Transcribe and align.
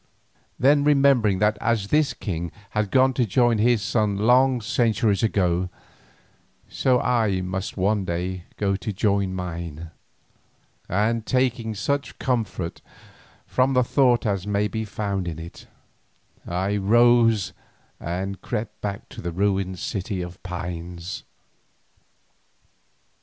Then 0.57 0.83
remembering 0.83 1.37
that 1.37 1.59
as 1.61 1.89
this 1.89 2.15
king 2.15 2.51
had 2.71 2.89
gone 2.89 3.13
to 3.13 3.23
join 3.23 3.59
his 3.59 3.83
son 3.83 4.17
long 4.17 4.59
centuries 4.59 5.21
ago, 5.21 5.69
so 6.67 6.99
I 6.99 7.41
must 7.41 7.77
one 7.77 8.05
day 8.05 8.45
go 8.57 8.75
to 8.75 8.91
join 8.91 9.35
mine, 9.35 9.91
and 10.89 11.23
taking 11.23 11.75
such 11.75 12.17
comfort 12.17 12.81
from 13.45 13.73
the 13.75 13.83
thought 13.83 14.25
as 14.25 14.47
may 14.47 14.67
be 14.67 14.85
found 14.85 15.27
in 15.27 15.37
it, 15.37 15.67
I 16.47 16.77
rose 16.77 17.53
and 17.99 18.41
crept 18.41 18.81
back 18.81 19.07
to 19.09 19.21
the 19.21 19.31
ruined 19.31 19.77
City 19.77 20.23
of 20.23 20.41
Pines. 20.41 21.25